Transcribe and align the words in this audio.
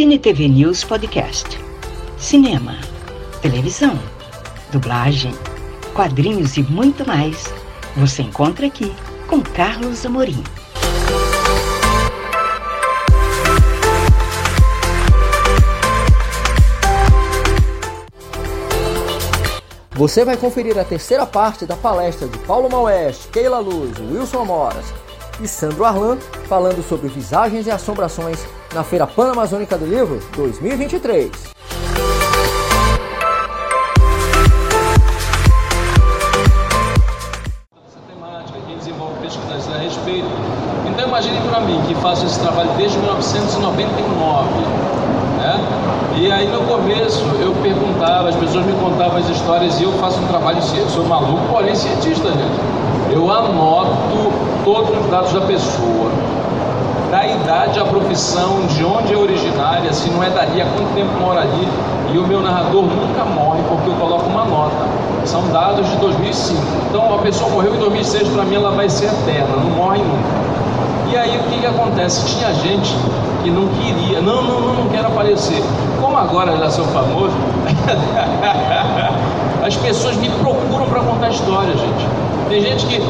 Cine 0.00 0.18
TV 0.18 0.48
News 0.48 0.82
Podcast. 0.82 1.58
Cinema, 2.16 2.74
televisão, 3.42 3.98
dublagem, 4.72 5.34
quadrinhos 5.92 6.56
e 6.56 6.62
muito 6.62 7.06
mais. 7.06 7.52
Você 7.98 8.22
encontra 8.22 8.66
aqui 8.66 8.90
com 9.28 9.42
Carlos 9.42 10.06
Amorim. 10.06 10.42
Você 19.90 20.24
vai 20.24 20.38
conferir 20.38 20.78
a 20.78 20.84
terceira 20.84 21.26
parte 21.26 21.66
da 21.66 21.76
palestra 21.76 22.26
de 22.26 22.38
Paulo 22.38 22.70
Maueste, 22.70 23.28
Keila 23.28 23.58
Luz, 23.58 23.98
Wilson 23.98 24.46
Moras 24.46 24.94
e 25.42 25.46
Sandro 25.46 25.84
Arlan 25.84 26.16
falando 26.48 26.82
sobre 26.82 27.08
visagens 27.08 27.66
e 27.66 27.70
assombrações 27.70 28.38
na 28.74 28.84
Feira 28.84 29.06
Pan-Amazônica 29.06 29.76
do 29.76 29.86
Livro 29.86 30.20
2023. 30.36 31.50
a 39.72 39.78
respeito. 39.78 40.26
Então 40.88 41.06
imagine 41.06 41.38
para 41.48 41.60
mim 41.60 41.80
que 41.86 41.94
faço 41.96 42.26
esse 42.26 42.40
trabalho 42.40 42.70
desde 42.76 42.98
1999. 42.98 44.48
Né? 45.38 45.60
E 46.16 46.30
aí 46.30 46.48
no 46.48 46.62
começo 46.62 47.24
eu 47.40 47.54
perguntava, 47.62 48.28
as 48.28 48.36
pessoas 48.36 48.66
me 48.66 48.72
contavam 48.74 49.18
as 49.18 49.28
histórias 49.28 49.80
e 49.80 49.84
eu 49.84 49.92
faço 49.92 50.20
um 50.20 50.26
trabalho 50.26 50.60
científico, 50.62 50.90
sou 50.90 51.04
maluco, 51.04 51.40
porém 51.50 51.74
cientista, 51.74 52.28
gente. 52.28 52.80
Eu 53.12 53.30
anoto 53.30 54.32
todos 54.64 54.96
os 54.96 55.10
dados 55.10 55.32
da 55.32 55.40
pessoa, 55.42 56.10
da 57.10 57.26
idade, 57.26 57.80
a 57.80 57.84
profissão, 57.84 58.60
de 58.68 58.84
onde 58.84 59.12
é 59.12 59.16
originária, 59.16 59.92
se 59.92 60.08
não 60.10 60.22
é 60.22 60.30
dali, 60.30 60.62
há 60.62 60.66
quanto 60.66 60.94
tempo 60.94 61.12
mora 61.18 61.40
ali. 61.40 61.68
E 62.12 62.18
o 62.18 62.26
meu 62.26 62.40
narrador 62.40 62.84
nunca 62.84 63.24
morre 63.24 63.60
porque 63.68 63.90
eu 63.90 63.94
coloco 63.94 64.26
uma 64.26 64.44
nota. 64.44 64.86
São 65.24 65.46
dados 65.48 65.88
de 65.88 65.96
2005. 65.96 66.60
Então 66.88 67.14
a 67.14 67.18
pessoa 67.18 67.50
morreu 67.50 67.74
em 67.74 67.78
2006, 67.78 68.28
para 68.28 68.44
mim 68.44 68.54
ela 68.56 68.70
vai 68.70 68.88
ser 68.88 69.06
eterna, 69.06 69.56
não 69.56 69.70
morre 69.70 69.98
nunca. 69.98 70.50
E 71.10 71.16
aí 71.16 71.36
o 71.38 71.42
que, 71.50 71.58
que 71.58 71.66
acontece? 71.66 72.24
Tinha 72.26 72.52
gente 72.54 72.94
que 73.42 73.50
não 73.50 73.66
queria, 73.68 74.20
não, 74.20 74.42
não, 74.42 74.60
não, 74.60 74.74
não 74.74 74.88
quero 74.88 75.08
aparecer. 75.08 75.62
Como 76.00 76.16
agora 76.16 76.56
já 76.56 76.70
sou 76.70 76.84
famoso, 76.86 77.34
as 79.66 79.76
pessoas 79.76 80.16
me 80.16 80.28
procuram 80.30 80.86
para 80.86 81.00
contar 81.00 81.30
história, 81.30 81.76
gente. 81.76 82.29
Tem 82.50 82.60
gente 82.60 82.84
que 82.86 83.00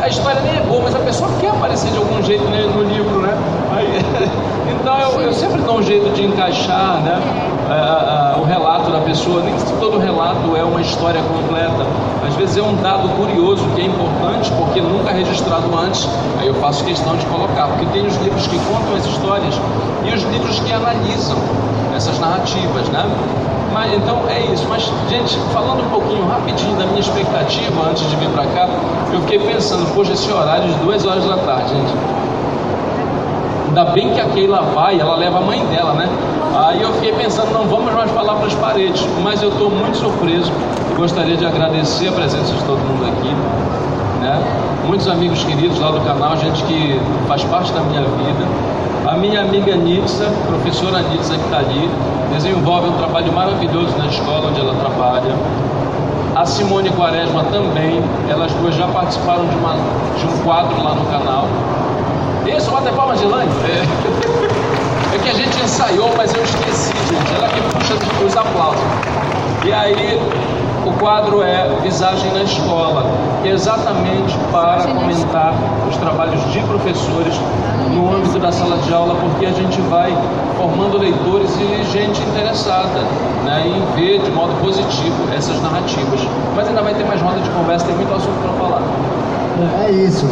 a 0.00 0.06
história 0.06 0.40
nem 0.42 0.56
é 0.56 0.60
boa, 0.60 0.80
mas 0.84 0.94
a 0.94 1.00
pessoa 1.00 1.28
quer 1.40 1.48
aparecer 1.48 1.90
de 1.90 1.98
algum 1.98 2.22
jeito 2.22 2.44
né, 2.44 2.70
no 2.72 2.84
livro, 2.84 3.20
né? 3.20 3.36
Aí, 3.72 3.98
então 4.70 4.96
eu, 5.00 5.22
eu, 5.22 5.32
sempre 5.32 5.60
dou 5.62 5.78
um 5.78 5.82
jeito 5.82 6.08
de 6.14 6.24
encaixar 6.24 7.02
né, 7.02 7.20
o 8.40 8.44
relato 8.44 8.92
da 8.92 9.00
pessoa. 9.00 9.42
Nem 9.42 9.56
todo 9.80 9.98
relato 9.98 10.56
é 10.56 10.62
uma 10.62 10.80
história 10.80 11.20
completa. 11.20 11.84
Às 12.28 12.36
vezes 12.36 12.58
é 12.58 12.62
um 12.62 12.76
dado 12.76 13.08
curioso 13.16 13.64
que 13.74 13.80
é 13.80 13.86
importante, 13.86 14.52
porque 14.52 14.80
nunca 14.80 15.10
registrado 15.10 15.66
antes. 15.76 16.08
Aí 16.38 16.46
eu 16.46 16.54
faço 16.54 16.84
questão 16.84 17.16
de 17.16 17.26
colocar, 17.26 17.66
porque 17.66 17.86
tem 17.86 18.06
os 18.06 18.14
livros 18.18 18.46
que 18.46 18.56
contam 18.70 18.94
as 18.94 19.04
histórias 19.04 19.60
e 20.04 20.14
os 20.14 20.22
livros 20.22 20.60
que 20.60 20.72
analisam 20.72 21.36
essas 21.96 22.18
narrativas, 22.18 22.88
né? 22.90 23.04
Mas, 23.72 23.92
então 23.92 24.20
é 24.28 24.40
isso. 24.52 24.66
Mas, 24.68 24.90
gente, 25.08 25.36
falando 25.52 25.84
um 25.84 25.90
pouquinho 25.90 26.26
rapidinho 26.26 26.76
da 26.76 26.86
minha 26.86 27.00
expectativa 27.00 27.90
antes 27.90 28.08
de 28.08 28.16
vir 28.16 28.28
para 28.30 28.46
cá, 28.46 28.68
eu 29.12 29.20
fiquei 29.22 29.38
pensando, 29.38 29.86
poxa, 29.94 30.12
esse 30.12 30.30
horário 30.30 30.68
de 30.68 30.74
duas 30.80 31.04
horas 31.04 31.24
da 31.24 31.36
tarde, 31.38 31.70
gente. 31.70 31.92
Ainda 33.68 33.84
bem 33.90 34.10
que 34.14 34.20
a 34.20 34.24
Keila 34.26 34.62
vai, 34.74 34.98
ela 34.98 35.16
leva 35.16 35.38
a 35.38 35.40
mãe 35.40 35.64
dela, 35.66 35.92
né? 35.94 36.08
Aí 36.56 36.80
eu 36.80 36.92
fiquei 36.94 37.12
pensando, 37.12 37.52
não 37.52 37.66
vamos 37.66 37.92
mais 37.92 38.10
falar 38.12 38.36
para 38.36 38.46
as 38.46 38.54
paredes, 38.54 39.06
mas 39.22 39.42
eu 39.42 39.50
estou 39.50 39.70
muito 39.70 39.98
surpreso 39.98 40.50
e 40.90 40.94
gostaria 40.94 41.36
de 41.36 41.44
agradecer 41.44 42.08
a 42.08 42.12
presença 42.12 42.54
de 42.54 42.62
todo 42.64 42.78
mundo 42.78 43.04
aqui. 43.04 43.28
Né? 44.22 44.42
Muitos 44.86 45.06
amigos 45.06 45.44
queridos 45.44 45.78
lá 45.78 45.90
do 45.90 46.00
canal, 46.00 46.34
gente 46.38 46.62
que 46.62 46.98
faz 47.28 47.44
parte 47.44 47.70
da 47.72 47.80
minha 47.80 48.00
vida. 48.00 48.75
A 49.06 49.16
minha 49.16 49.40
amiga 49.40 49.76
Nitsa, 49.76 50.24
professora 50.48 51.00
Nitsa 51.00 51.36
que 51.36 51.44
está 51.44 51.58
ali, 51.58 51.88
desenvolve 52.34 52.88
um 52.88 52.96
trabalho 52.96 53.32
maravilhoso 53.32 53.96
na 53.96 54.06
escola 54.06 54.48
onde 54.48 54.58
ela 54.58 54.74
trabalha. 54.74 55.32
A 56.34 56.44
Simone 56.44 56.90
Quaresma 56.90 57.44
também, 57.44 58.02
elas 58.28 58.52
duas 58.54 58.74
já 58.74 58.88
participaram 58.88 59.46
de, 59.46 59.54
uma, 59.54 59.74
de 60.18 60.26
um 60.26 60.42
quadro 60.42 60.82
lá 60.82 60.96
no 60.96 61.06
canal. 61.06 61.46
Isso, 62.46 62.68
bota 62.68 62.90
palmas 62.90 63.20
de 63.20 63.26
Lane. 63.26 63.50
É. 63.64 65.14
é 65.14 65.18
que 65.18 65.28
a 65.28 65.34
gente 65.34 65.56
ensaiou, 65.62 66.10
mas 66.16 66.34
eu 66.34 66.42
esqueci, 66.42 66.92
gente. 67.08 67.34
Ela 67.36 67.48
que 67.48 67.60
puxa 67.60 67.94
os 68.26 68.36
aplausos. 68.36 68.82
E 69.64 69.72
aí, 69.72 70.20
o 70.86 70.92
quadro 71.00 71.42
é 71.42 71.68
Visagem 71.82 72.32
na 72.32 72.42
Escola, 72.42 73.10
que 73.42 73.48
é 73.48 73.52
exatamente 73.52 74.38
para 74.52 74.84
comentar 74.84 75.52
os 75.88 75.96
trabalhos 75.96 76.40
de 76.52 76.60
professores 76.60 77.34
no 77.92 78.14
âmbito 78.14 78.38
da 78.38 78.52
sala 78.52 78.76
de 78.78 78.94
aula, 78.94 79.16
porque 79.16 79.46
a 79.46 79.52
gente 79.52 79.80
vai 79.82 80.16
formando 80.56 80.98
leitores 80.98 81.50
e 81.58 81.84
gente 81.92 82.22
interessada 82.22 83.00
né, 83.44 83.66
em 83.66 83.96
ver 83.96 84.20
de 84.20 84.30
modo 84.30 84.52
positivo 84.60 85.16
essas 85.36 85.60
narrativas. 85.60 86.20
Mas 86.54 86.68
ainda 86.68 86.82
vai 86.82 86.94
ter 86.94 87.04
mais 87.04 87.20
roda 87.20 87.40
de 87.40 87.50
conversa, 87.50 87.86
tem 87.86 87.96
muito 87.96 88.14
assunto 88.14 88.40
para 88.42 88.52
falar. 88.52 88.82
É 89.84 89.90
isso. 89.90 90.26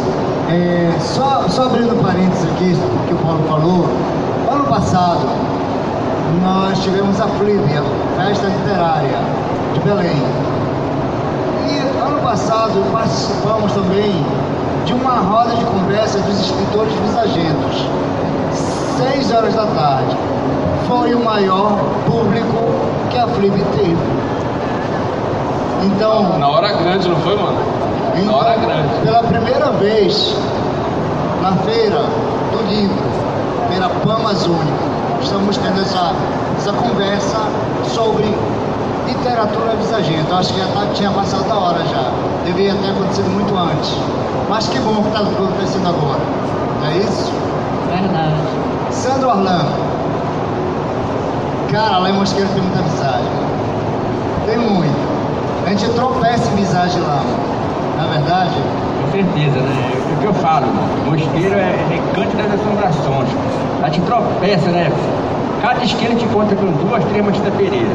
É, 0.49 0.93
só, 0.99 1.43
só 1.49 1.63
abrindo 1.63 2.01
parênteses 2.01 2.45
aqui, 2.51 2.77
que 3.07 3.13
o 3.13 3.17
Paulo 3.17 3.43
falou, 3.49 3.89
ano 4.49 4.65
passado 4.65 5.27
nós 6.43 6.81
tivemos 6.83 7.19
a 7.19 7.27
Flívia, 7.27 7.81
Festa 8.17 8.47
Literária 8.47 9.44
de 9.75 9.79
Belém. 9.81 10.23
E 11.69 11.77
ano 12.01 12.19
passado 12.21 12.91
participamos 12.91 13.71
também 13.73 14.25
de 14.85 14.93
uma 14.93 15.19
roda 15.19 15.55
de 15.55 15.65
conversa 15.65 16.19
dos 16.19 16.39
escritores 16.39 16.93
visagentos. 16.93 17.85
Seis 18.97 19.31
horas 19.31 19.53
da 19.53 19.65
tarde. 19.65 20.15
Foi 20.87 21.13
o 21.13 21.23
maior 21.23 21.77
público 22.05 22.75
que 23.09 23.17
a 23.17 23.27
Flip 23.27 23.53
teve. 23.75 23.97
Então. 25.83 26.39
Na 26.39 26.47
hora 26.47 26.71
grande, 26.73 27.09
não 27.09 27.17
foi, 27.17 27.35
mano? 27.35 27.57
Então, 28.15 28.25
na 28.25 28.37
hora 28.37 28.55
grande. 28.55 28.89
Pela 29.03 29.23
primeira 29.23 29.71
vez 29.71 30.35
na 31.41 31.51
feira 31.63 32.01
do 32.51 32.69
livro, 32.69 33.03
feira 33.69 33.89
Pan 34.03 34.15
Amazônica, 34.15 34.85
estamos 35.21 35.57
tendo 35.57 35.81
essa, 35.81 36.13
essa 36.57 36.71
conversa 36.73 37.39
sobre 37.93 38.33
literatura 39.05 39.75
visagenta. 39.75 40.35
Acho 40.35 40.53
que 40.53 40.59
já 40.59 40.67
tá, 40.67 40.87
tinha 40.93 41.11
passado 41.11 41.51
a 41.51 41.55
hora 41.55 41.79
já. 41.85 42.11
Deveria 42.45 42.73
ter 42.75 42.89
acontecido 42.89 43.29
muito 43.29 43.55
antes. 43.57 43.95
Mas 44.49 44.67
que 44.67 44.79
bom 44.79 45.01
que 45.01 45.07
está 45.07 45.19
acontecendo 45.19 45.87
agora. 45.87 46.21
Não 46.81 46.87
é 46.87 46.97
isso? 46.97 47.31
Verdade. 47.89 48.35
Sandro 48.91 49.29
Orlando. 49.29 49.71
Cara, 51.71 51.97
lá 51.97 52.09
em 52.09 52.13
Mosqueiro 52.13 52.49
tem 52.53 52.61
muita 52.61 52.81
visagem. 52.81 53.31
Tem 54.45 54.57
muito. 54.57 54.95
A 55.65 55.69
gente 55.69 55.89
tropeça 55.89 56.51
em 56.51 56.55
visagem 56.57 57.01
lá. 57.01 57.21
Na 57.97 58.05
é 58.05 58.17
verdade? 58.17 58.55
Com 59.01 59.11
certeza, 59.11 59.59
né? 59.59 59.91
O 60.13 60.19
que 60.19 60.25
eu 60.25 60.33
falo, 60.35 60.67
Mosqueiro 61.05 61.55
é 61.55 61.75
recanto 61.89 62.37
das 62.37 62.53
assombrações. 62.53 63.29
A 63.81 63.89
gente 63.89 64.05
tropeça, 64.05 64.69
né? 64.69 64.91
Cada 65.61 65.83
esquina 65.83 66.15
te 66.15 66.25
conta 66.27 66.55
com 66.55 66.71
duas, 66.71 67.03
três 67.05 67.25
Mastita 67.25 67.49
Pereira. 67.51 67.89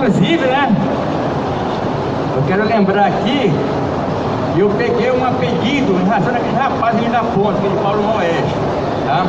Inclusive, 0.00 0.46
né? 0.46 0.74
Eu 2.34 2.42
quero 2.48 2.64
lembrar 2.64 3.08
aqui 3.08 3.52
que 4.54 4.60
eu 4.60 4.70
peguei 4.70 5.12
um 5.12 5.22
apelido 5.22 5.92
em 5.92 6.08
razão 6.08 6.32
daquele 6.32 6.56
rapaz 6.56 6.96
ali 6.96 7.08
da 7.10 7.20
ponta, 7.20 7.58
aquele 7.58 7.78
Paulo 7.82 8.02
Moeste, 8.02 8.54
tá? 9.06 9.26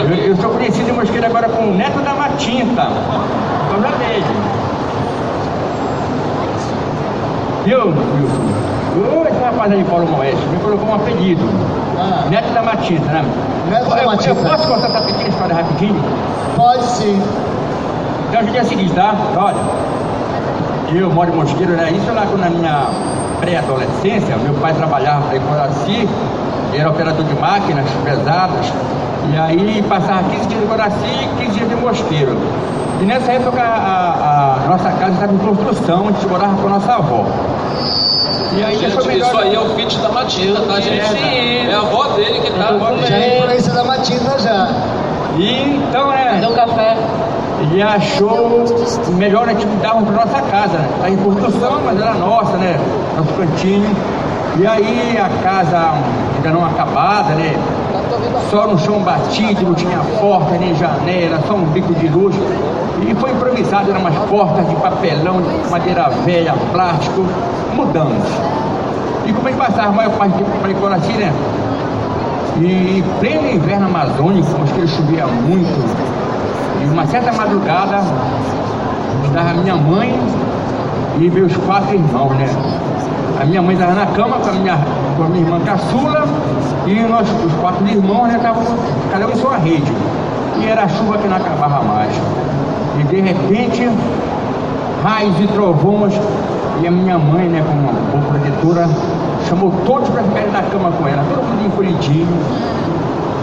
Eu, 0.00 0.16
eu 0.16 0.36
sou 0.36 0.50
conhecido 0.50 0.90
em 0.90 0.92
Mosqueira 0.92 1.28
agora 1.28 1.48
como 1.48 1.72
Neto 1.74 2.00
da 2.00 2.12
Matinta, 2.12 2.88
por 3.70 3.82
causa 3.82 3.96
dele. 3.98 4.24
Viu, 7.64 7.86
Wilson? 7.86 9.28
Esse 9.28 9.44
rapaz 9.44 9.72
aí, 9.72 9.84
Paulo 9.84 10.08
Moeste, 10.08 10.44
me 10.46 10.58
colocou 10.58 10.88
um 10.88 10.94
apelido. 10.96 11.48
Ah. 12.00 12.26
Neto 12.28 12.52
da 12.52 12.62
Matita, 12.62 13.04
né? 13.04 13.24
Neto 13.70 13.90
da 13.90 14.06
Matita. 14.06 14.30
Eu, 14.30 14.36
eu 14.36 14.50
posso 14.50 14.66
contar 14.66 14.88
essa 14.88 15.02
pequena 15.02 15.28
história 15.28 15.54
rapidinho? 15.54 16.02
Pode 16.56 16.84
sim. 16.84 17.22
Então, 18.32 18.50
o 18.50 18.56
é 18.56 18.62
o 18.62 18.64
seguinte, 18.64 18.94
tá? 18.94 19.14
Olha, 19.36 19.58
eu 20.98 21.10
moro 21.10 21.30
em 21.30 21.36
Mosqueiro, 21.36 21.72
né? 21.72 21.92
Isso 21.92 22.10
lá 22.14 22.24
na 22.24 22.48
minha 22.48 22.86
pré-adolescência, 23.38 24.38
meu 24.38 24.54
pai 24.54 24.72
trabalhava 24.72 25.28
para 25.28 25.38
Coraci, 25.38 26.08
era 26.72 26.88
operador 26.88 27.26
de 27.26 27.34
máquinas 27.34 27.84
pesadas, 28.02 28.72
e 29.30 29.36
aí 29.36 29.84
passava 29.86 30.22
15 30.30 30.46
dias 30.46 30.62
em 30.62 30.66
Coraci 30.66 30.96
e 31.04 31.44
15 31.44 31.58
dias 31.58 31.72
em 31.72 31.76
Mosqueiro. 31.76 32.38
E 33.02 33.04
nessa 33.04 33.32
época 33.32 33.60
a, 33.60 34.64
a 34.64 34.66
nossa 34.66 34.90
casa 34.92 35.12
estava 35.12 35.34
em 35.34 35.38
construção, 35.38 36.08
a 36.08 36.12
gente 36.12 36.26
morava 36.26 36.56
com 36.56 36.68
a 36.68 36.70
nossa 36.70 36.94
avó. 36.94 37.26
E 38.56 38.64
aí 38.64 38.78
gente, 38.78 39.06
melhor... 39.06 39.28
Isso 39.28 39.38
aí 39.38 39.54
é 39.54 39.60
o 39.60 39.68
fit 39.74 39.98
da 39.98 40.08
Matilda, 40.08 40.60
tá, 40.62 40.80
gente? 40.80 41.06
Sim. 41.06 41.68
É 41.68 41.74
a 41.74 41.80
avó 41.80 42.04
dele 42.14 42.40
que 42.40 42.50
tá 42.50 42.68
agora. 42.68 42.96
Já 43.06 43.14
é 43.14 43.40
influência 43.40 43.74
da 43.74 43.84
Matilda 43.84 44.38
já. 44.38 44.68
E 45.36 45.76
então, 45.76 46.08
né? 46.08 46.38
Deu 46.40 46.52
café. 46.52 46.96
E 47.74 47.80
achou 47.80 48.64
melhor 49.16 49.48
a 49.48 49.52
gente 49.54 49.66
mudar 49.66 49.94
para 49.94 50.12
nossa 50.12 50.42
casa, 50.42 50.76
né? 50.76 50.88
Tá 51.00 51.08
em 51.08 51.16
construção, 51.16 51.80
mas 51.82 51.98
era 51.98 52.12
nossa, 52.14 52.56
né? 52.58 52.78
Nosso 53.16 53.32
cantinho. 53.32 53.90
E 54.58 54.66
aí 54.66 55.16
a 55.18 55.30
casa 55.42 55.94
ainda 56.36 56.50
não 56.50 56.66
acabada, 56.66 57.34
né? 57.34 57.56
Só 58.50 58.66
no 58.66 58.78
chão 58.78 59.00
batido, 59.00 59.64
não 59.64 59.74
tinha 59.74 59.98
porta 60.20 60.58
nem 60.58 60.74
janela, 60.74 61.40
só 61.48 61.54
um 61.54 61.64
bico 61.64 61.94
de 61.94 62.08
luz. 62.08 62.36
E 63.00 63.14
foi 63.14 63.30
improvisado, 63.30 63.90
eram 63.90 64.00
umas 64.00 64.14
portas 64.28 64.68
de 64.68 64.76
papelão, 64.76 65.40
de 65.40 65.70
madeira 65.70 66.10
velha, 66.26 66.54
plástico, 66.72 67.24
mudamos. 67.74 68.22
E 69.24 69.32
como 69.32 69.48
é 69.48 69.52
que 69.52 69.58
passava 69.58 69.88
a 69.88 69.92
maior 69.92 70.12
parte 70.12 70.36
do 70.36 70.44
tempo 70.44 70.58
para 70.58 70.70
Icoraci, 70.70 71.12
né? 71.12 71.32
E 72.60 73.02
pleno 73.18 73.50
inverno 73.50 73.86
amazônico, 73.86 74.62
acho 74.62 74.74
que 74.74 74.80
ele 74.80 74.88
chovia 74.88 75.26
muito. 75.26 76.11
E 76.82 76.84
uma 76.84 77.06
certa 77.06 77.32
madrugada, 77.32 78.00
estava 79.24 79.54
minha 79.54 79.76
mãe 79.76 80.18
e 81.20 81.30
meus 81.30 81.56
quatro 81.58 81.94
irmãos, 81.94 82.32
né? 82.32 82.48
A 83.40 83.44
minha 83.44 83.62
mãe 83.62 83.74
estava 83.74 83.92
na 83.92 84.06
cama 84.06 84.38
com 84.38 84.50
a 84.50 84.52
minha, 84.52 84.78
com 85.16 85.22
a 85.22 85.26
minha 85.28 85.44
irmã 85.44 85.60
caçula 85.60 86.24
e 86.86 86.94
nós, 87.08 87.28
os 87.30 87.52
quatro 87.60 87.86
irmãos, 87.86 88.26
né, 88.26 88.36
estavam 88.36 88.64
cada 89.12 89.28
um 89.28 89.30
em 89.30 89.36
sua 89.36 89.56
rede. 89.58 89.92
E 90.58 90.66
era 90.66 90.82
a 90.82 90.88
chuva 90.88 91.18
que 91.18 91.28
não 91.28 91.36
acabava 91.36 91.82
mais. 91.84 92.12
E 92.98 93.04
de 93.04 93.20
repente, 93.20 93.88
raios 95.04 95.38
e 95.38 95.46
trovões, 95.46 96.14
e 96.82 96.86
a 96.86 96.90
minha 96.90 97.16
mãe, 97.16 97.48
né, 97.48 97.64
como 97.64 97.80
uma 97.80 97.92
boa 97.92 98.24
protetora, 98.32 98.88
chamou 99.48 99.72
todos 99.86 100.08
para 100.08 100.24
ficarem 100.24 100.50
na 100.50 100.62
cama 100.62 100.90
com 100.90 101.06
ela, 101.06 101.24
todo 101.32 101.44
mundo 101.44 101.64
encolhidinho. 101.64 102.38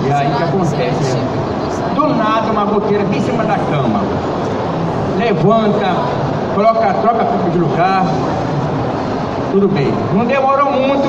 E 0.06 0.12
aí 0.12 0.28
o 0.30 0.36
que 0.36 0.44
acontece? 0.44 1.14
Né? 1.14 1.49
Do 1.95 2.07
nada, 2.16 2.51
uma 2.51 2.66
goteira 2.66 3.04
bem 3.06 3.19
em 3.19 3.24
cima 3.24 3.44
da 3.44 3.57
cama. 3.57 4.01
Levanta, 5.18 5.95
troca, 6.56 6.94
troca 7.01 7.21
a 7.21 7.50
de 7.50 7.57
lugar, 7.57 8.06
tudo 9.51 9.68
bem. 9.68 9.94
Não 10.13 10.25
demorou 10.25 10.71
muito, 10.71 11.07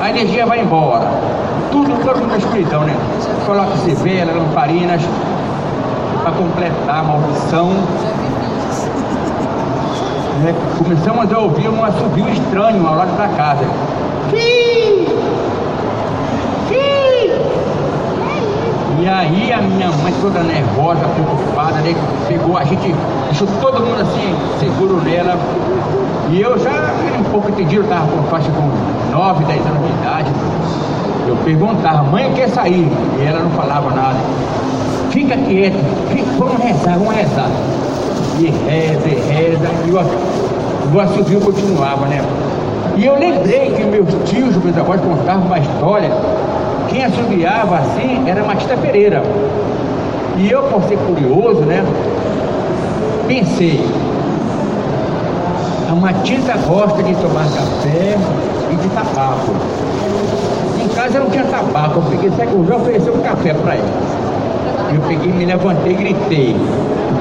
a 0.00 0.10
energia 0.10 0.46
vai 0.46 0.60
embora. 0.60 1.08
Tudo, 1.70 1.90
todo 2.04 2.18
mundo 2.18 2.30
na 2.30 2.38
escuridão, 2.38 2.82
né? 2.82 2.96
Coloca-se 3.46 3.94
vela, 3.94 4.32
lamparinas, 4.32 5.02
para 6.22 6.32
completar 6.32 7.00
a 7.00 7.02
maldição. 7.02 7.70
Né? 10.42 10.54
Começamos 10.78 11.32
a 11.32 11.38
ouvir 11.38 11.68
um 11.68 11.84
assobio 11.84 12.28
estranho 12.28 12.86
ao 12.86 12.96
lado 12.96 13.16
da 13.16 13.28
casa. 13.28 13.64
Fii! 14.30 14.67
E 19.00 19.08
aí 19.08 19.52
a 19.52 19.60
minha 19.60 19.88
mãe 20.02 20.12
toda 20.20 20.40
nervosa, 20.40 21.00
preocupada, 21.14 21.80
né? 21.80 21.94
pegou 22.26 22.56
a 22.56 22.64
gente, 22.64 22.94
deixou 23.26 23.46
todo 23.60 23.80
mundo 23.80 24.00
assim, 24.00 24.34
seguro 24.58 25.00
nela, 25.02 25.38
e 26.30 26.40
eu 26.40 26.58
já 26.58 26.92
um 27.18 27.24
pouco 27.30 27.48
entendido, 27.48 27.82
estava 27.84 28.06
com 28.06 28.22
faixa 28.24 28.50
com 28.50 29.16
9, 29.16 29.44
10 29.44 29.66
anos 29.66 29.82
de 29.82 29.92
idade. 30.00 30.30
Eu 31.26 31.36
perguntava, 31.44 32.02
mãe 32.02 32.32
quer 32.34 32.48
sair? 32.48 32.90
E 33.18 33.24
ela 33.24 33.40
não 33.40 33.50
falava 33.50 33.90
nada. 33.90 34.18
Fica 35.10 35.36
quieto, 35.36 35.78
fica, 36.10 36.30
vamos 36.38 36.62
rezar, 36.62 36.98
vamos 36.98 37.14
rezar. 37.14 37.48
E 38.38 38.46
reza, 38.46 39.08
e 39.08 39.32
reza, 39.32 39.68
e 39.86 39.90
o, 39.90 40.96
o 40.96 41.00
assobio 41.00 41.40
continuava, 41.40 42.06
né? 42.06 42.22
E 42.96 43.06
eu 43.06 43.18
lembrei 43.18 43.70
que 43.70 43.84
meus 43.84 44.08
tios, 44.28 44.56
meus 44.56 44.76
avós 44.76 45.00
contavam 45.00 45.46
uma 45.46 45.58
história. 45.58 46.10
Quem 46.88 47.04
assobiava 47.04 47.76
assim 47.78 48.28
era 48.28 48.42
Matita 48.42 48.76
Pereira. 48.76 49.22
E 50.36 50.50
eu, 50.50 50.62
por 50.64 50.82
ser 50.84 50.96
curioso, 50.98 51.62
né? 51.62 51.84
Pensei, 53.26 53.84
a 55.90 55.94
Matilda 55.94 56.54
gosta 56.66 57.02
de 57.02 57.14
tomar 57.16 57.44
café 57.44 58.16
e 58.70 58.76
de 58.76 58.88
tabaco. 58.90 59.52
Em 60.82 60.88
casa 60.88 61.18
não 61.18 61.30
tinha 61.30 61.44
tabaco, 61.44 61.98
eu 61.98 62.02
peguei, 62.10 62.30
sabe 62.30 62.52
que 62.52 62.68
já 62.68 62.76
ofereceu 62.76 63.14
um 63.14 63.20
café 63.20 63.54
para 63.54 63.74
ela. 63.74 63.88
Eu 64.94 65.00
peguei, 65.02 65.32
me 65.32 65.44
levantei 65.44 65.92
e 65.92 65.96
gritei, 65.96 66.56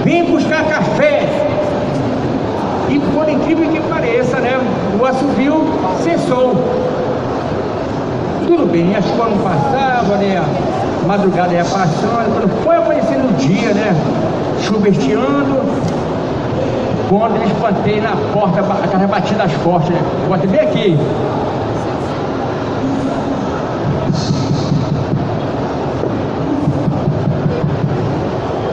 vem 0.04 0.32
buscar 0.32 0.64
café! 0.66 1.28
E 2.90 3.00
por 3.00 3.28
incrível 3.28 3.70
que 3.70 3.82
pareça, 3.82 4.38
né, 4.40 4.60
o 5.00 5.06
assovio 5.06 5.66
cessou. 6.04 6.56
Tudo 8.48 8.66
bem, 8.72 8.96
a 8.96 9.02
chuva 9.02 9.30
não 9.30 9.38
passava, 9.40 10.16
né, 10.16 10.42
a 10.42 11.06
madrugada 11.06 11.54
ia 11.54 11.66
passando, 11.66 12.34
quando 12.34 12.64
foi 12.64 12.78
aparecendo 12.78 13.30
o 13.30 13.34
dia, 13.34 13.74
né, 13.74 13.94
chuva 14.62 14.88
estiando, 14.88 15.62
quando 17.10 17.36
eu 17.38 17.44
espantei 17.44 18.02
na 18.02 18.16
porta, 18.34 18.60
aquelas 18.84 19.10
batidas 19.10 19.52
fortes, 19.64 19.90
né? 19.90 20.02
Eu 20.24 20.28
botei 20.30 20.50
bem 20.50 20.60
aqui. 20.60 20.98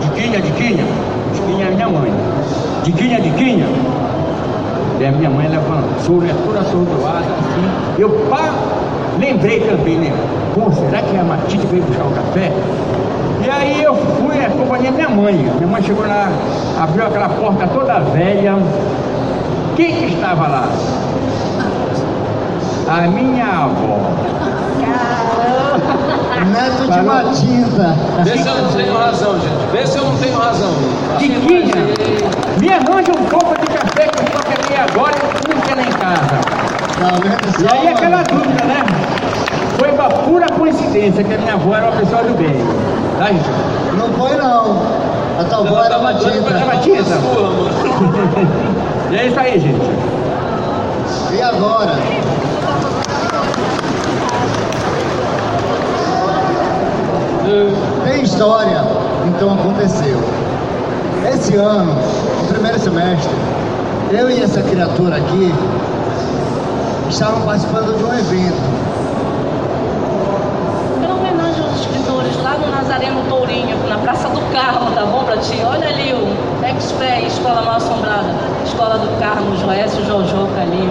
Diquinha, 0.01 0.41
Diquinha. 0.41 0.85
Diquinha 1.33 1.67
é 1.67 1.71
minha 1.71 1.89
mãe. 1.89 2.13
Diquinha, 2.83 3.21
Diquinha. 3.21 3.67
E 4.99 5.07
a 5.07 5.13
minha 5.13 5.31
mãe 5.31 5.49
levantou, 5.49 6.21
né? 6.21 6.35
Toda 6.45 6.61
atordoada, 6.61 7.21
assim. 7.21 8.01
Eu, 8.01 8.11
pá, 8.29 8.53
lembrei 9.19 9.61
também, 9.61 9.99
né? 9.99 10.13
Pô, 10.55 10.71
será 10.73 11.03
que 11.03 11.17
a 11.17 11.25
Matite 11.25 11.67
veio 11.67 11.83
buscar 11.83 12.05
o 12.05 12.11
café? 12.11 12.53
E 13.45 13.51
aí 13.51 13.83
eu 13.83 13.95
fui 13.95 14.45
acompanhei 14.45 14.91
minha 14.91 15.09
mãe. 15.09 15.35
Minha 15.35 15.67
mãe 15.67 15.83
chegou 15.83 16.07
lá, 16.07 16.31
abriu 16.81 17.07
aquela 17.07 17.29
porta 17.29 17.67
toda 17.69 18.01
velha. 18.01 18.57
Quem 19.77 19.97
que 19.97 20.15
estava 20.15 20.47
lá? 20.47 20.69
A 22.89 23.01
minha 23.09 23.47
avó. 23.47 23.99
Neto 26.53 26.93
de 26.93 27.03
Matilda. 27.03 27.97
Vê 28.23 28.39
se 28.39 28.49
eu 28.49 28.63
não 28.63 28.73
tenho 28.73 28.95
razão, 28.97 29.33
gente. 29.41 29.73
Vê 29.73 29.87
se 29.87 29.99
eu 29.99 30.05
não 30.05 30.17
tenho 30.17 30.39
razão. 30.39 30.71
Tiquinha, 31.19 31.75
me 32.61 32.69
arranja 32.73 33.13
um 33.13 33.25
copo 33.27 33.55
de 33.61 33.67
café 33.67 34.09
que 34.09 34.23
eu 34.23 34.27
só 34.33 34.39
queria 34.43 34.85
agora 34.85 35.15
e 35.17 35.55
não 35.55 35.61
quer 35.63 35.75
lá 35.75 35.83
em 35.83 35.93
casa. 35.93 36.64
Tá 36.95 37.11
e 37.61 37.77
aí 37.77 37.89
aquela 37.89 38.23
dúvida, 38.23 38.65
né? 38.65 38.85
Foi 39.79 39.91
uma 39.91 40.09
pura 40.09 40.47
coincidência 40.47 41.25
que 41.25 41.35
a 41.35 41.39
minha 41.39 41.55
avó 41.55 41.75
era 41.75 41.91
uma 41.91 41.97
pessoa 41.97 42.23
do 42.23 42.35
bem. 42.39 42.55
Tá, 43.19 43.27
gente? 43.27 43.51
Não 43.99 44.13
foi 44.13 44.37
não. 44.37 44.81
A 45.41 45.45
tua 45.45 45.59
avó 45.59 45.83
era 45.83 45.99
Matilda. 45.99 46.51
Era 46.51 46.67
Matilda. 46.67 47.17
e 49.11 49.17
é 49.17 49.27
isso 49.27 49.41
aí, 49.41 49.59
gente. 49.59 49.91
E 51.33 51.43
agora? 51.43 51.97
Tem 58.05 58.23
história, 58.23 58.85
então 59.27 59.53
aconteceu. 59.55 60.19
Esse 61.29 61.57
ano, 61.57 61.95
no 62.41 62.49
primeiro 62.49 62.79
semestre, 62.79 63.35
eu 64.13 64.31
e 64.31 64.43
essa 64.43 64.63
criatura 64.63 65.17
aqui 65.17 65.53
estavam 67.09 67.43
participando 67.43 67.97
de 67.97 68.05
um 68.05 68.15
evento 68.15 68.95
Nazareno 72.95 73.25
Tourinho, 73.29 73.77
na 73.89 73.99
Praça 73.99 74.29
do 74.29 74.41
Carmo, 74.53 74.91
tá 74.95 75.05
bom 75.05 75.25
pra 75.25 75.37
ti? 75.39 75.61
Olha 75.65 75.89
ali 75.89 76.13
o 76.13 76.29
Expé, 76.77 77.23
Escola 77.23 77.63
Mal 77.63 77.77
Assombrada, 77.77 78.29
Escola 78.65 78.99
do 78.99 79.19
Carmo, 79.19 79.57
Joécio 79.57 80.05
Jojoca 80.05 80.61
ali. 80.61 80.89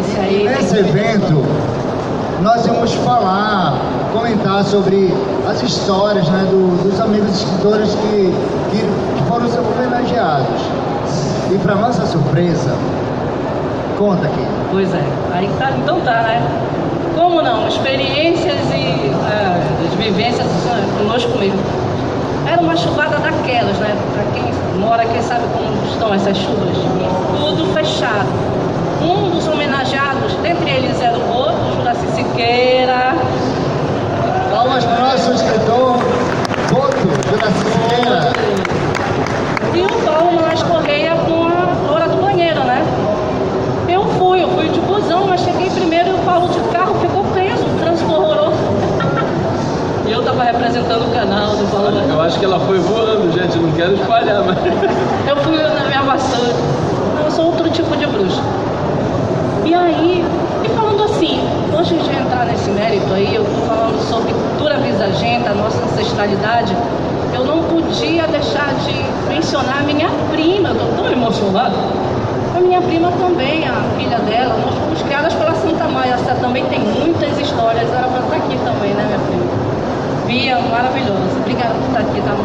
Esse 0.00 0.18
aí. 0.18 0.48
Nesse 0.48 0.78
evento, 0.78 1.44
nós 2.42 2.66
vamos 2.66 2.92
falar, 2.94 3.76
comentar 4.12 4.64
sobre 4.64 5.14
as 5.48 5.62
histórias 5.62 6.28
né, 6.28 6.46
do, 6.50 6.82
dos 6.82 7.00
amigos 7.00 7.36
escritores 7.36 7.94
que, 7.94 8.34
que, 8.70 8.78
que 8.78 9.28
foram 9.28 9.46
homenageados. 9.46 10.60
E 11.52 11.58
para 11.58 11.74
nossa 11.76 12.04
surpresa, 12.06 12.74
conta 14.00 14.26
aqui. 14.26 14.46
Pois 14.72 14.92
é, 14.94 15.04
aí 15.32 15.48
tá, 15.58 15.70
então 15.76 16.00
tá, 16.00 16.22
né? 16.22 16.42
Como 17.14 17.42
não? 17.42 17.68
Experiências 17.68 18.58
e 18.72 19.10
as 19.86 19.94
vivências 19.94 20.46
conosco 20.96 21.38
mesmo. 21.38 21.60
Era 22.46 22.60
uma 22.60 22.76
chuvada 22.76 23.18
daquelas, 23.18 23.76
né? 23.78 23.96
Para 24.14 24.24
quem 24.32 24.52
mora 24.80 25.02
aqui 25.02 25.22
sabe 25.22 25.44
como 25.52 25.70
estão 25.90 26.14
essas 26.14 26.36
chuvas. 26.36 26.76
Tudo 27.38 27.72
fechado. 27.74 28.28
Um 29.02 29.30
dos 29.30 29.46
homenageados, 29.46 30.34
dentre 30.42 30.70
eles 30.70 31.00
era 31.00 31.16
o 31.16 31.32
outro, 31.32 31.76
Juraci 31.76 32.06
Siqueira. 32.14 33.14
Palmas 34.50 34.84
para 34.84 34.98
o 34.98 35.06
nosso 35.06 35.32
escritor, 35.32 35.96
Boto, 36.70 36.96
Juraci 37.28 37.64
Siqueira. 37.72 38.32
E 39.74 39.82
o 39.82 39.88
Paulo 40.04 40.32
Moraes 40.32 40.62
Correia 40.62 41.14
com 41.14 41.46
a 41.46 41.92
Hora 41.92 42.08
do 42.08 42.16
Banheiro, 42.22 42.60
né? 42.64 42.84
Eu 43.88 44.04
fui, 44.18 44.42
eu 44.42 44.48
fui 44.50 44.68
de 44.68 44.80
busão, 44.80 45.26
mas 45.26 45.40
estava 50.40 50.44
representando 50.44 51.06
o 51.06 51.14
canal 51.14 51.56
do 51.56 51.70
Paulo 51.70 51.88
Eu 52.08 52.20
acho 52.20 52.38
que 52.38 52.44
ela 52.44 52.58
foi 52.60 52.78
voando, 52.78 53.30
gente, 53.32 53.58
não 53.58 53.72
quero 53.72 53.94
espalhar, 53.94 54.42
mas. 54.44 54.58
Eu 55.28 55.36
fui 55.36 55.58
na 55.62 55.84
minha 55.84 56.02
vassoura. 56.02 56.54
Eu 57.24 57.30
sou 57.30 57.46
outro 57.46 57.68
tipo 57.70 57.94
de 57.96 58.06
bruxa. 58.06 58.40
E 59.64 59.74
aí, 59.74 60.24
e 60.64 60.68
falando 60.70 61.04
assim, 61.04 61.40
antes 61.76 62.02
de 62.02 62.10
entrar 62.10 62.46
nesse 62.46 62.70
mérito 62.70 63.12
aí, 63.12 63.34
eu 63.34 63.42
estou 63.42 63.66
falando 63.66 64.00
sobre 64.08 64.32
cultura 64.32 64.78
visagenta, 64.78 65.50
ancestralidade, 66.20 66.76
eu 67.34 67.44
não 67.44 67.62
podia 67.64 68.26
deixar 68.26 68.74
de 68.74 69.28
mencionar 69.28 69.82
minha 69.84 70.08
prima, 70.30 70.70
estou 70.70 70.88
tão 70.96 71.10
emocionado. 71.10 71.76
A 72.54 72.60
minha 72.60 72.80
prima 72.82 73.10
também, 73.12 73.66
a 73.66 73.82
filha 73.96 74.18
dela, 74.18 74.58
nós 74.58 74.74
fomos 74.74 75.02
criadas 75.02 75.32
pela 75.34 75.54
Santa 75.54 75.88
Maia, 75.88 76.14
essa 76.14 76.34
também 76.34 76.64
tem 76.66 76.80
muitas 76.80 77.38
histórias, 77.38 77.88
era 77.92 78.06
para 78.08 78.20
estar 78.20 78.36
aqui 78.36 78.58
também, 78.64 78.92
né, 78.92 79.04
minha 79.06 79.18
prima? 79.18 80.26
Bia, 80.26 80.58
maravilhosa, 80.70 81.38
obrigada 81.40 81.74
por 81.74 81.86
estar 81.86 82.00
aqui, 82.00 82.20
tá? 82.20 82.36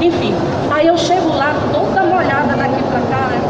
Enfim, 0.00 0.34
aí 0.70 0.86
eu 0.86 0.96
chego 0.96 1.32
lá 1.34 1.54
toda 1.72 2.02
molhada 2.04 2.54
daqui 2.56 2.82
para 2.82 3.00
cá, 3.00 3.26
né? 3.28 3.40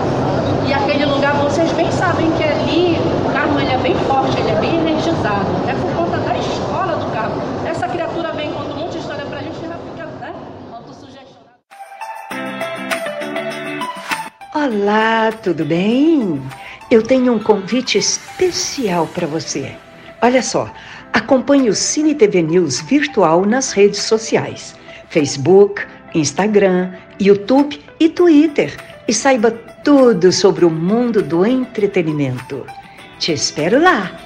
Olá, 15.26 15.34
tudo 15.34 15.64
bem? 15.64 16.40
Eu 16.88 17.02
tenho 17.02 17.32
um 17.32 17.40
convite 17.40 17.98
especial 17.98 19.08
para 19.08 19.26
você. 19.26 19.74
Olha 20.22 20.40
só, 20.40 20.72
acompanhe 21.12 21.68
o 21.68 21.74
Cine 21.74 22.14
TV 22.14 22.42
News 22.42 22.80
virtual 22.82 23.44
nas 23.44 23.72
redes 23.72 23.98
sociais: 24.02 24.76
Facebook, 25.08 25.82
Instagram, 26.14 26.92
YouTube 27.20 27.80
e 27.98 28.08
Twitter. 28.08 28.76
E 29.08 29.12
saiba 29.12 29.50
tudo 29.82 30.30
sobre 30.30 30.64
o 30.64 30.70
mundo 30.70 31.20
do 31.20 31.44
entretenimento. 31.44 32.64
Te 33.18 33.32
espero 33.32 33.82
lá! 33.82 34.25